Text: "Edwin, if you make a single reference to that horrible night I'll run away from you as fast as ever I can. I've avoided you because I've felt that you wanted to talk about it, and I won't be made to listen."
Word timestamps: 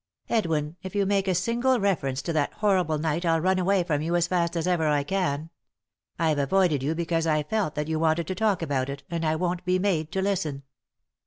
"Edwin, 0.29 0.77
if 0.81 0.95
you 0.95 1.05
make 1.05 1.27
a 1.27 1.35
single 1.35 1.79
reference 1.79 2.23
to 2.23 2.33
that 2.33 2.53
horrible 2.53 2.97
night 2.97 3.23
I'll 3.23 3.39
run 3.39 3.59
away 3.59 3.83
from 3.83 4.01
you 4.01 4.15
as 4.15 4.25
fast 4.25 4.57
as 4.57 4.65
ever 4.65 4.87
I 4.87 5.03
can. 5.03 5.51
I've 6.17 6.39
avoided 6.39 6.81
you 6.81 6.95
because 6.95 7.27
I've 7.27 7.49
felt 7.49 7.75
that 7.75 7.87
you 7.87 7.99
wanted 7.99 8.25
to 8.25 8.33
talk 8.33 8.63
about 8.63 8.89
it, 8.89 9.03
and 9.11 9.23
I 9.23 9.35
won't 9.35 9.63
be 9.63 9.77
made 9.77 10.11
to 10.13 10.21
listen." 10.23 10.63